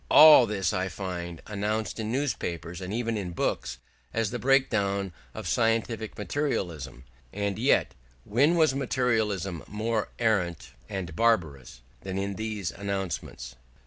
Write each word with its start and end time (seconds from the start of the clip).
All 0.09 0.47
this 0.47 0.73
I 0.73 0.87
find 0.87 1.43
announced 1.45 1.99
in 1.99 2.11
newspapers 2.11 2.81
and 2.81 2.91
even 2.91 3.17
in 3.17 3.33
books 3.33 3.77
as 4.15 4.31
the 4.31 4.39
breakdown 4.39 5.13
of 5.35 5.47
scientific 5.47 6.17
materialism: 6.17 7.03
and 7.31 7.59
yet, 7.59 7.93
when 8.25 8.55
was 8.55 8.73
materialism 8.73 9.61
more 9.67 10.09
arrant 10.17 10.71
and 10.89 11.15
barbarous 11.15 11.81
than 12.01 12.17
in 12.17 12.33
these 12.33 12.71
announcements? 12.71 13.53